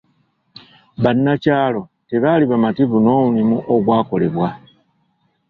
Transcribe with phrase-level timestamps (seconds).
[1.03, 4.49] Bannakyalo tebaali bamativu n'omulimu ogwakolebwa.